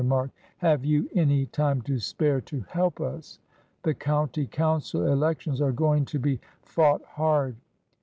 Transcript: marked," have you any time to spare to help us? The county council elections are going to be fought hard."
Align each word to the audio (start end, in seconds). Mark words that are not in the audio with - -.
marked," 0.03 0.33
have 0.67 0.83
you 0.83 1.07
any 1.13 1.45
time 1.45 1.79
to 1.79 1.99
spare 1.99 2.41
to 2.41 2.61
help 2.69 2.99
us? 2.99 3.37
The 3.83 3.93
county 3.93 4.47
council 4.47 5.05
elections 5.05 5.61
are 5.61 5.71
going 5.71 6.05
to 6.05 6.17
be 6.17 6.39
fought 6.63 7.05
hard." 7.05 7.55